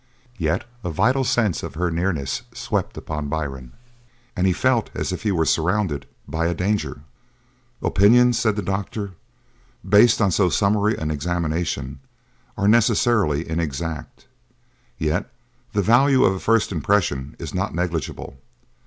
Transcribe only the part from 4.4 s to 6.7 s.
he felt as if he were surrounded by a